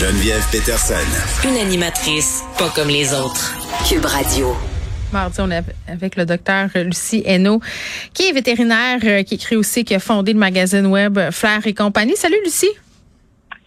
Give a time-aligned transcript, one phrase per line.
[0.00, 0.94] Geneviève Peterson.
[1.46, 3.54] Une animatrice pas comme les autres.
[3.86, 4.56] Cube Radio.
[5.12, 7.60] Mardi, on est avec le docteur Lucie Hainaut,
[8.14, 11.74] qui est vétérinaire, euh, qui écrit aussi, qui a fondé le magazine web Flair et
[11.74, 12.16] compagnie.
[12.16, 12.70] Salut Lucie.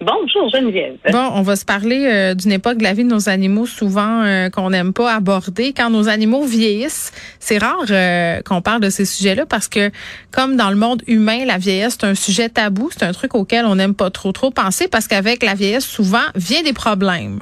[0.06, 0.98] Bonjour Geneviève.
[1.12, 4.24] Bon, on va se parler euh, d'une époque de la vie de nos animaux souvent
[4.24, 5.74] euh, qu'on n'aime pas aborder.
[5.74, 9.92] Quand nos animaux vieillissent, c'est rare euh, qu'on parle de ces sujets-là parce que
[10.32, 13.66] comme dans le monde humain, la vieillesse c'est un sujet tabou, c'est un truc auquel
[13.66, 17.40] on n'aime pas trop trop penser parce qu'avec la vieillesse souvent vient des problèmes.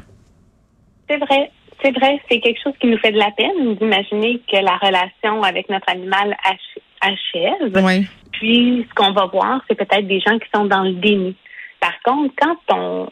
[1.10, 1.52] C'est vrai.
[1.84, 5.42] C'est vrai, c'est quelque chose qui nous fait de la peine d'imaginer que la relation
[5.42, 6.38] avec notre animal
[7.02, 7.84] achève.
[7.84, 8.06] Oui.
[8.34, 11.36] Puis, ce qu'on va voir, c'est peut-être des gens qui sont dans le déni.
[11.82, 13.10] Par contre, quand on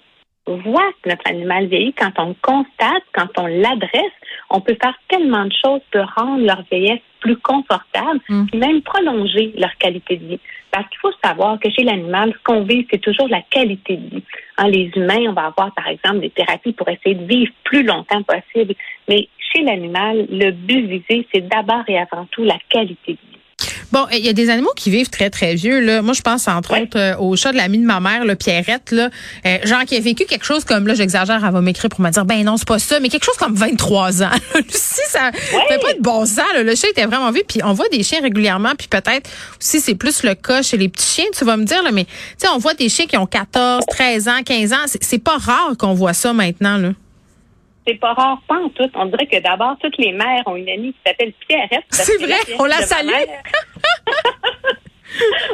[0.47, 4.13] voit que notre animal vieillit, quand on constate, quand on l'adresse,
[4.49, 8.45] on peut faire tellement de choses pour rendre leur vieillesse plus confortable, Mm.
[8.47, 10.39] puis même prolonger leur qualité de vie.
[10.71, 14.15] Parce qu'il faut savoir que chez l'animal, ce qu'on vit, c'est toujours la qualité de
[14.15, 14.23] vie.
[14.57, 17.83] Hein, les humains, on va avoir, par exemple, des thérapies pour essayer de vivre plus
[17.83, 18.73] longtemps possible.
[19.07, 23.29] Mais chez l'animal, le but visé, c'est d'abord et avant tout la qualité de vie.
[23.91, 25.79] Bon, il y a des animaux qui vivent très, très vieux.
[25.79, 26.02] Là.
[26.02, 26.84] Moi, je pense entre Ouais.
[26.84, 29.10] autres euh, au chat de l'ami de ma mère, le Pierrette, là,
[29.46, 32.10] euh, genre qui a vécu quelque chose comme, là, j'exagère, elle va m'écrire pour me
[32.10, 34.29] dire, ben non, c'est pas ça, mais quelque chose comme 23 ans.
[34.55, 36.46] Lucie, ça fait pas de bon sens.
[36.54, 36.63] Là.
[36.63, 39.29] Le chien était vraiment vieux, puis on voit des chiens régulièrement, puis peut-être
[39.60, 42.05] aussi c'est plus le cas chez les petits chiens, tu vas me dire, là, mais
[42.05, 44.77] tu sais, on voit des chiens qui ont 14, 13 ans, 15 ans.
[44.88, 46.77] C'est- C'est pas rare qu'on voit ça maintenant.
[46.77, 46.90] Là.
[47.90, 48.87] C'est pas rare, pas en tout.
[48.93, 51.85] On dirait que d'abord, toutes les mères ont une amie qui s'appelle Pierrette.
[51.90, 53.09] C'est vrai, on la salue.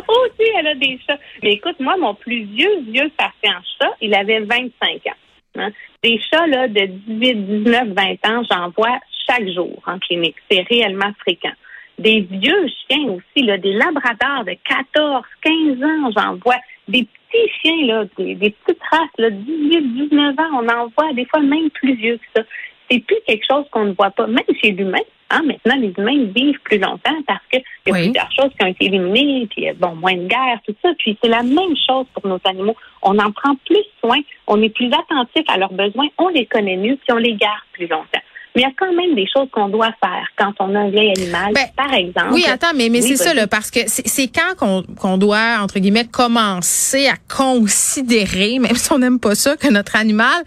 [0.10, 1.18] Aussi, elle a des chats.
[1.42, 4.62] Mais écoute, moi, mon plus vieux, vieux patient chat, il avait 25
[5.08, 5.12] ans.
[5.60, 5.70] hein.
[6.04, 10.36] Des chats là, de 18, 19, 20 ans, j'en vois chaque jour en clinique.
[10.52, 11.54] C'est réellement fréquent.
[11.98, 16.60] Des vieux chiens aussi, là, des labradors de 14, 15 ans, j'en vois.
[16.90, 21.14] Des petits chiens, là, des, des petites races, là, 18, 19 ans, on en voit
[21.14, 22.48] des fois même plus vieux que ça.
[22.90, 25.00] C'est plus quelque chose qu'on ne voit pas, même chez l'humain.
[25.32, 28.04] Hein, maintenant, les humains vivent plus longtemps parce qu'il y a Oui.
[28.04, 30.90] plusieurs choses qui ont été éliminées, puis euh, bon, moins de guerre, tout ça.
[31.00, 32.76] Puis c'est la même chose pour nos animaux.
[33.02, 36.78] On en prend plus soin, on est plus attentif à leurs besoins, on les connaît
[36.78, 38.22] mieux, puis on les garde plus longtemps.
[38.56, 40.90] Mais il y a quand même des choses qu'on doit faire quand on a un
[40.90, 41.54] vieil animal.
[41.54, 42.30] Ben, par exemple.
[42.32, 45.58] Oui, attends, mais, mais Oui, c'est ça, là, parce que c'est quand qu'on qu'on doit,
[45.62, 50.44] entre guillemets, commencer à considérer, même si on n'aime pas ça, que notre animal,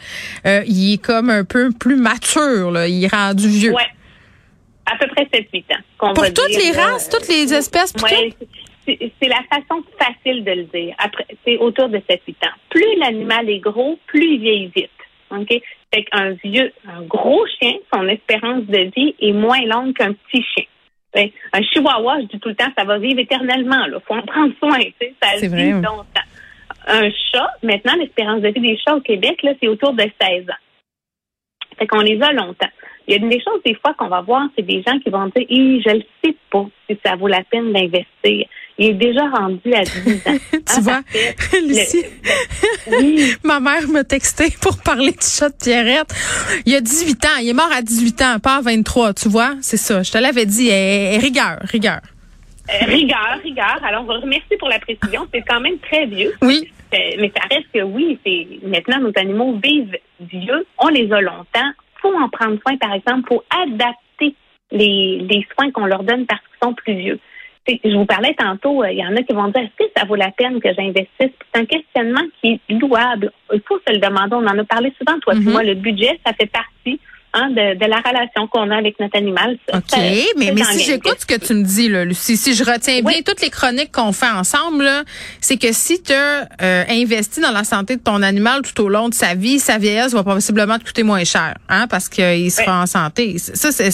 [0.47, 3.73] euh, il est comme un peu plus mature, là, il est rendu vieux.
[3.73, 3.87] Ouais.
[4.87, 6.15] À peu près 7-8 ans.
[6.15, 8.49] Pour toutes dire, les races, toutes les espèces, pour Ouais, c'est
[9.21, 10.95] c'est la façon facile de le dire.
[10.99, 12.57] Après, c'est autour de 7-8 ans.
[12.71, 14.91] Plus l'animal est gros, plus il vieillit vite.
[15.31, 15.61] OK?
[15.95, 20.43] Fait qu'un vieux, un gros chien, son espérance de vie est moins longue qu'un petit
[20.55, 20.65] chien.
[21.15, 23.87] Fait, Un chihuahua, je dis tout le temps, ça va vivre éternellement.
[23.87, 24.79] Il faut en prendre soin.
[25.23, 26.29] Ça vit vrai, longtemps.
[26.87, 30.49] Un chat, maintenant, l'espérance de vie des chats au Québec, là, c'est autour de 16
[30.51, 30.63] ans.
[31.79, 32.69] Fait qu'on les a longtemps.
[33.07, 35.27] Il y a des choses, des fois, qu'on va voir, c'est des gens qui vont
[35.35, 38.47] dire, je ne sais pas si ça vaut la peine d'investir.
[38.79, 39.89] Il est déjà rendu à 10
[40.27, 40.39] ans.
[40.53, 41.01] tu Hein, vois,
[41.67, 42.05] Lucie,
[42.87, 46.15] le- oui, ma mère m'a texté pour parler du chat de Pierrette.
[46.65, 49.55] Il a 18 ans, il est mort à 18 ans, pas à 23, tu vois,
[49.63, 50.03] c'est ça.
[50.03, 52.01] Je te l'avais dit, eh, rigueur, rigueur.
[52.71, 53.81] euh, rigueur, rigueur.
[53.83, 55.27] Alors, on va remercier pour la précision.
[55.35, 56.35] C'est quand même très vieux.
[56.43, 61.11] Oui, Euh, mais ça reste que oui, c'est maintenant nos animaux vivent vieux, on les
[61.13, 61.71] a longtemps.
[62.01, 64.35] Faut en prendre soin, par exemple, pour adapter
[64.71, 67.19] les, les soins qu'on leur donne parce qu'ils sont plus vieux.
[67.69, 70.05] Je vous parlais tantôt, euh, il y en a qui vont dire est-ce que ça
[70.07, 71.09] vaut la peine que j'investisse?
[71.21, 73.31] C'est un questionnement qui est louable.
[73.53, 74.35] Il faut se le demander.
[74.35, 75.63] On en a parlé souvent, toi et moi.
[75.63, 76.99] Le budget, ça fait partie
[77.35, 79.59] hein, de, de la relation qu'on a avec notre animal.
[79.75, 79.99] OK, ça-
[80.39, 83.43] mais, si j'écoute ce que tu me dis, là, Lucie, si je retiens bien toutes
[83.43, 84.89] les chroniques qu'on fait ensemble,
[85.41, 86.49] c'est que si tu as
[86.89, 90.15] investi dans la santé de ton animal tout au long de sa vie, sa vieillesse
[90.15, 93.37] va possiblement te coûter moins cher, hein, parce qu'il sera en santé.
[93.39, 93.91] Ça, C'est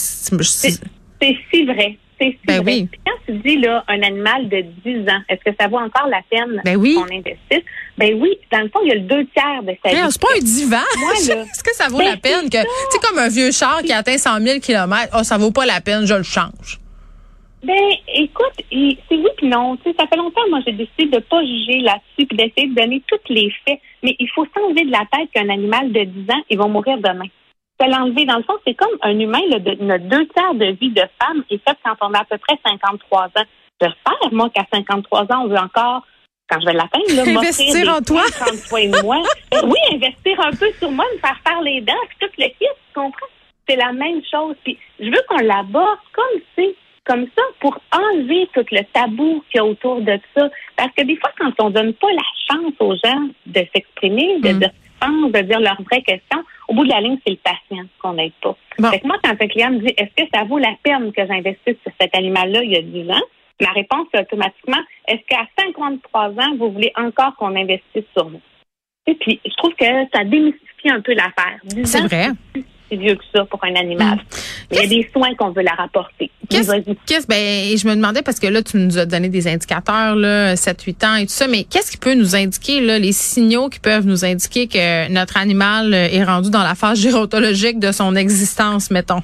[1.21, 1.97] c'est si vrai.
[2.21, 2.89] C'est Ben oui.
[3.05, 6.23] Quand tu dis là un animal de 10 ans, est-ce que ça vaut encore la
[6.31, 6.95] peine Ben oui.
[6.95, 7.65] qu'on investisse?
[7.99, 10.11] Ben oui, dans le fond, il y a le deux tiers de sa vie.
[10.11, 10.77] C'est pas un divan.
[11.15, 13.83] Est-ce que ça vaut Ben, la peine que, c'est tu sais, comme un vieux char
[13.83, 16.81] qui atteint 100 000 km, oh, ça vaut pas la peine, je le change.
[17.65, 17.73] Ben,
[18.15, 19.77] écoute, c'est oui puis non.
[19.77, 22.75] Tu sais, ça fait longtemps, moi, j'ai décidé de pas juger là-dessus puis d'essayer de
[22.75, 23.81] donner tous les faits.
[24.03, 26.99] Mais il faut s'enlever de la tête qu'un animal de 10 ans, il va mourir
[26.99, 27.27] demain.
[27.81, 29.41] Se l'enlever, dans le fond, c'est comme un humain,
[29.81, 32.57] notre deux tiers de vie de femme est faite quand on a à peu près
[32.65, 33.45] 53 ans.
[33.81, 36.07] J'espère, moi, qu'à 53 ans, on veut encore,
[36.49, 38.23] quand je vais l'atteindre, m'offrir en toi.
[38.39, 39.23] prendre soin de moi.
[39.55, 42.47] Euh, oui, investir un peu sur moi, me faire faire les dents, puis tout le
[42.47, 43.27] kit, tu comprends?
[43.69, 44.57] C'est la même chose.
[44.65, 46.75] Puis je veux qu'on l'aborde comme c'est
[47.05, 50.49] comme ça pour enlever tout le tabou qu'il y a autour de ça.
[50.77, 54.53] Parce que des fois, quand on donne pas la chance aux gens de s'exprimer, de,
[54.55, 54.59] Mm.
[54.59, 54.67] de
[55.01, 56.43] chance de dire leurs vraies questions.
[56.69, 58.57] Au bout de la ligne, c'est le patient qu'on n'aide pas.
[58.91, 61.77] Fait moi, quand un client me dit est-ce que ça vaut la peine que j'investisse
[61.83, 63.25] sur cet animal-là il y a 10 ans,
[63.61, 68.41] ma réponse est automatiquement est-ce qu'à 53 ans, vous voulez encore qu'on investisse sur vous?
[69.07, 69.85] Et puis, je trouve que
[70.15, 71.61] ça démystifie un peu l'affaire.
[71.85, 72.29] C'est vrai
[72.97, 74.17] vieux que ça pour un animal.
[74.17, 74.73] Hmm.
[74.73, 76.31] Il y a des soins qu'on veut leur apporter.
[76.49, 76.73] Qu'est-ce,
[77.07, 80.57] qu'est-ce, ben, je me demandais parce que là, tu nous as donné des indicateurs, là,
[80.57, 83.69] 7, 8 ans et tout ça, mais qu'est-ce qui peut nous indiquer, là, les signaux
[83.69, 88.15] qui peuvent nous indiquer que notre animal est rendu dans la phase gérontologique de son
[88.17, 89.23] existence, mettons?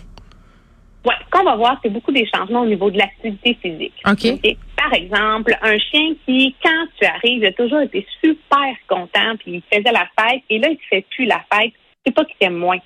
[1.05, 3.95] Oui, ce qu'on va voir, c'est beaucoup des changements au niveau de l'activité physique.
[4.07, 4.57] OK.
[4.77, 9.63] Par exemple, un chien qui, quand tu arrives, a toujours été super content, puis il
[9.73, 11.73] faisait la fête, et là, il ne fait plus la fête.
[12.05, 12.79] C'est pas qu'il t'aime moins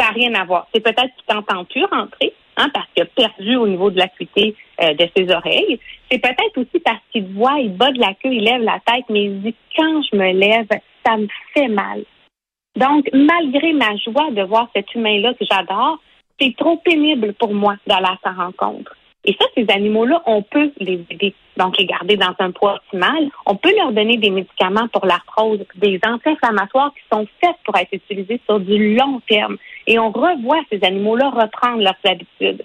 [0.00, 0.66] ça n'a rien à voir.
[0.74, 4.54] C'est peut-être qu'il t'entend plus rentrer, hein, parce qu'il a perdu au niveau de l'acuité
[4.82, 5.78] euh, de ses oreilles.
[6.10, 9.04] C'est peut-être aussi parce qu'il voit, il bat de la queue, il lève la tête,
[9.10, 10.66] mais il dit quand je me lève,
[11.04, 12.04] ça me fait mal.
[12.76, 15.98] Donc, malgré ma joie de voir cet humain-là que j'adore,
[16.40, 18.96] c'est trop pénible pour moi d'aller à sa rencontre.
[19.24, 21.34] Et ça, ces animaux-là, on peut les aider.
[21.58, 23.28] Donc, les garder dans un poids optimal.
[23.44, 27.92] On peut leur donner des médicaments pour l'arthrose, des anti-inflammatoires qui sont faits pour être
[27.92, 29.58] utilisés sur du long terme.
[29.86, 32.64] Et on revoit ces animaux-là reprendre leurs habitudes.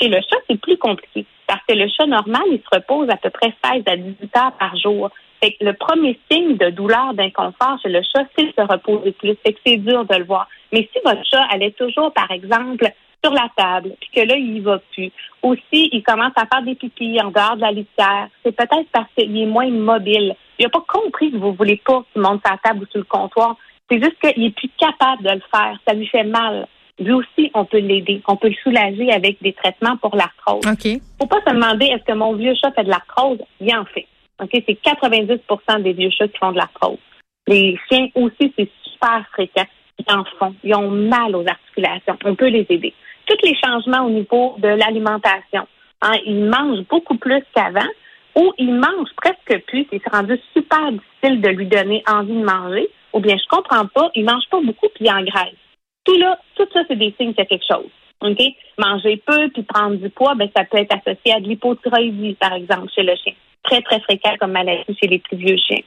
[0.00, 3.16] Chez le chat, c'est plus compliqué parce que le chat normal, il se repose à
[3.16, 5.10] peu près 16 à 18 heures par jour.
[5.42, 9.12] Fait que le premier signe de douleur, d'inconfort chez le chat, c'est de se reposer
[9.12, 9.36] plus.
[9.44, 10.48] Fait que c'est dur de le voir.
[10.72, 12.86] Mais si votre chat allait toujours, par exemple,
[13.22, 15.10] sur la table, puis que là, il va plus.
[15.42, 18.28] Aussi, il commence à faire des pipis en dehors de la litière.
[18.44, 20.34] C'est peut-être parce qu'il est moins mobile.
[20.58, 23.04] Il n'a pas compris que vous voulez pas qu'il monte sa table ou sur le
[23.04, 23.56] comptoir.
[23.90, 25.78] C'est juste qu'il est plus capable de le faire.
[25.86, 26.66] Ça lui fait mal.
[26.98, 28.22] Lui aussi, on peut l'aider.
[28.26, 30.66] On peut le soulager avec des traitements pour l'arthrose.
[30.66, 31.00] OK.
[31.20, 33.38] Faut pas se demander est-ce que mon vieux chat fait de l'arthrose?
[33.60, 34.06] Il en fait.
[34.42, 34.50] OK?
[34.52, 36.98] C'est 90% des vieux chats qui font de l'arthrose.
[37.46, 39.66] Les chiens aussi, c'est super fréquent.
[39.98, 40.54] Ils en font.
[40.64, 42.16] Ils ont mal aux articulations.
[42.24, 42.92] On peut les aider.
[43.26, 45.66] Tous les changements au niveau de l'alimentation.
[46.02, 47.88] Hein, ils mangent beaucoup plus qu'avant
[48.36, 49.86] ou ils mangent presque plus.
[49.90, 54.10] C'est rendu super difficile de lui donner envie de manger ou bien je comprends pas,
[54.14, 55.56] il mange pas beaucoup puis il engraisse.
[56.04, 57.90] Tout là, tout ça, c'est des signes qu'il y a quelque chose.
[58.20, 58.38] OK?
[58.78, 62.52] Manger peu puis prendre du poids, ben, ça peut être associé à de l'hypothyroïdie, par
[62.52, 63.32] exemple, chez le chien.
[63.62, 65.82] Très, très fréquent comme maladie chez les plus vieux chiens.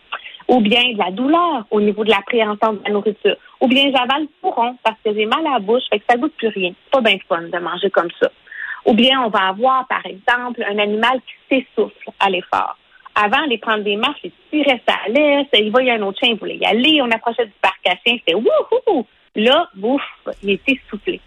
[0.48, 3.38] Ou bien de la douleur au niveau de l'appréhension de la nourriture.
[3.62, 6.18] Ou bien j'avale le rond parce que j'ai mal à la bouche, fait que ça
[6.18, 6.74] goûte plus rien.
[6.92, 8.30] Pas bien fun de manger comme ça.
[8.86, 12.76] Ou bien on va avoir, par exemple, un animal qui s'essouffle à l'effort.
[13.16, 16.40] Avant, aller prendre des marches, il tirait sa laisse, il voyait un autre chien, il
[16.40, 19.06] voulait y aller, on approchait du parc à chiens, c'était wouhou!
[19.36, 20.02] Là, ouf,
[20.44, 21.20] il était soufflé.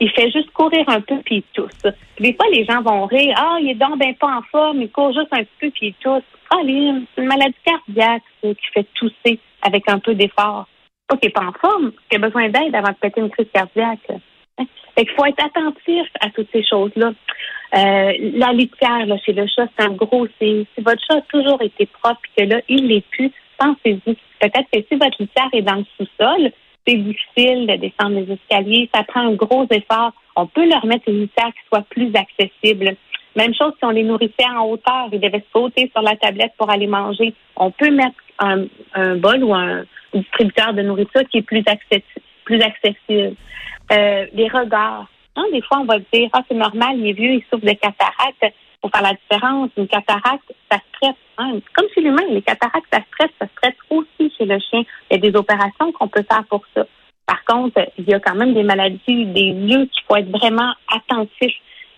[0.00, 1.92] Il fait juste courir un peu puis il tousse.
[2.20, 3.34] Des fois, les gens vont rire.
[3.36, 5.94] Ah, il est donc ben pas en forme, il court juste un peu puis il
[5.94, 6.22] tousse.
[6.50, 10.68] Ah, c'est une maladie cardiaque qui fait tousser avec un peu d'effort.
[11.08, 13.48] Pas qu'il n'est pas en forme, qu'il a besoin d'aide avant de péter une crise
[13.52, 14.06] cardiaque.
[14.94, 17.12] Fait qu'il faut être attentif à toutes ces choses-là.
[17.74, 21.86] Euh, la litière chez le chat, c'est un gros Si votre chat a toujours été
[21.86, 24.16] propre et que là, il l'est plus, pensez-y.
[24.40, 26.50] Peut-être que si votre litière est dans le sous-sol,
[26.86, 30.12] c'est difficile de descendre les escaliers, ça prend un gros effort.
[30.36, 32.96] On peut leur mettre une litière qui soit plus accessible.
[33.36, 36.70] Même chose si on les nourrissait en hauteur, ils devaient sauter sur la tablette pour
[36.70, 37.34] aller manger.
[37.56, 38.66] On peut mettre un,
[39.16, 39.84] bol ou un
[40.14, 42.22] distributeur de nourriture qui est plus accessible.
[42.44, 43.34] Plus accessible.
[43.92, 45.08] Euh, les regards.
[45.52, 48.54] Des fois, on va dire, ah, c'est normal, il est vieux, il souffre de cataracte.
[48.80, 51.16] Pour faire la différence, une cataracte, ça stresse.
[51.38, 51.58] Hein.
[51.74, 54.82] Comme chez l'humain, les cataractes, ça stresse, ça stresse aussi chez le chien.
[55.10, 56.86] Il y a des opérations qu'on peut faire pour ça.
[57.26, 60.72] Par contre, il y a quand même des maladies des yeux qu'il faut être vraiment
[60.88, 61.52] attentif.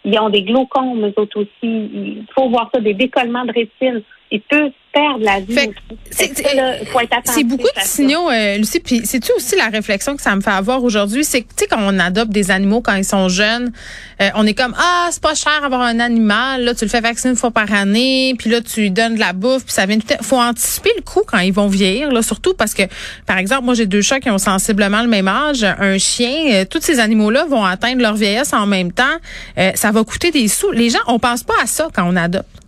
[0.05, 1.51] Ils ont des glaucomes, eux autres aussi.
[1.63, 4.03] Il faut voir ça, des décollements de rétine.
[4.33, 5.73] Ils peuvent perdre la vie.
[6.11, 8.81] C'est beaucoup de signaux, euh, Lucie.
[8.81, 11.25] Puis c'est-tu aussi la réflexion que ça me fait avoir aujourd'hui?
[11.25, 13.73] C'est que, tu sais, quand on adopte des animaux quand ils sont jeunes,
[14.21, 16.65] euh, on est comme, ah, c'est pas cher avoir un animal.
[16.65, 18.35] Là, tu le fais vacciner une fois par année.
[18.39, 19.65] Puis là, tu lui donnes de la bouffe.
[19.65, 22.13] Puis ça vient tout faut anticiper le coup quand ils vont vieillir.
[22.13, 22.83] Là, surtout parce que,
[23.27, 25.65] par exemple, moi, j'ai deux chats qui ont sensiblement le même âge.
[25.65, 29.05] Un chien, euh, tous ces animaux-là vont atteindre leur vieillesse en même temps.
[29.75, 30.71] ça va coûter des sous.
[30.71, 32.60] Les gens, on pense pas à ça quand on adopte.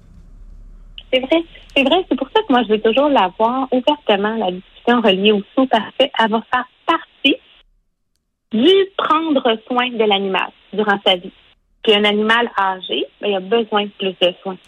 [1.13, 1.45] C'est vrai.
[1.77, 5.33] C'est vrai, c'est pour ça que moi, je veux toujours l'avoir ouvertement, la discussion reliée
[5.33, 7.37] au sous, parce qu'elle va faire partie
[8.53, 11.33] du prendre soin de l'animal durant sa vie.
[11.83, 14.59] Puis un animal âgé, ben, il a besoin de plus de soins.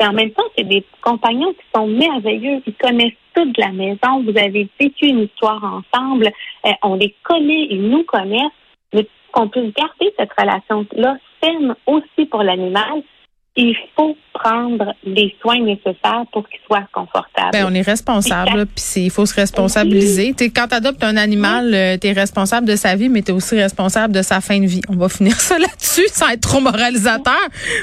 [0.00, 2.62] Et en même temps, c'est des compagnons qui sont merveilleux.
[2.66, 4.22] Ils connaissent toute la maison.
[4.22, 6.30] Vous avez vécu une histoire ensemble.
[6.66, 8.52] Euh, on les connaît, ils nous connaissent.
[8.92, 13.02] Mais qu'on puisse garder cette relation-là saine aussi pour l'animal,
[13.56, 17.50] il faut prendre les soins nécessaires pour qu'il soit confortable.
[17.52, 20.32] Ben, on est responsable, puis il faut se responsabiliser.
[20.34, 23.32] T'es, quand tu adoptes un animal, euh, tu es responsable de sa vie, mais tu
[23.32, 24.80] es aussi responsable de sa fin de vie.
[24.88, 27.34] On va finir ça là-dessus sans être trop moralisateur.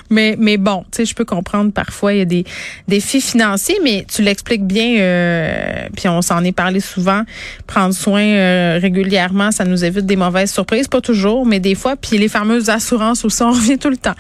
[0.10, 2.46] Mais, mais bon, je peux comprendre parfois, il y a des
[2.88, 7.24] défis financiers, mais tu l'expliques bien, euh, puis on s'en est parlé souvent.
[7.68, 10.88] Prendre soin euh, régulièrement, ça nous évite des mauvaises surprises.
[10.88, 11.96] Pas toujours, mais des fois.
[11.98, 14.16] Puis les fameuses assurances aussi, on revient tout le temps.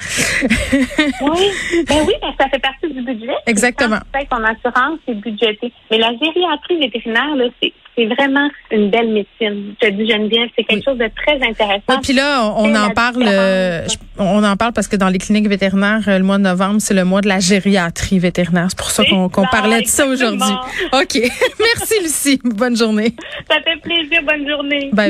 [1.21, 1.46] oui,
[1.87, 3.33] ben oui, ça fait partie du budget.
[3.45, 3.99] Exactement.
[4.13, 5.71] Quand ton assurance est budgétée.
[5.91, 9.73] Mais la gériatrie vétérinaire, là, c'est c'est vraiment une belle médecine.
[9.81, 11.81] Je te dis Geneviève, c'est quelque chose de très intéressant.
[11.89, 13.87] Oui, puis là, on, en parle, euh,
[14.19, 16.93] on en parle parce que dans les cliniques vétérinaires, euh, le mois de novembre, c'est
[16.93, 18.67] le mois de la gériatrie vétérinaire.
[18.69, 20.53] C'est pour ça qu'on parlait de ça aujourd'hui.
[20.93, 21.15] OK.
[21.59, 22.39] Merci, Lucie.
[22.43, 23.15] Bonne journée.
[23.49, 24.21] Ça fait plaisir.
[24.23, 24.89] Bonne journée.
[24.93, 25.05] Bye.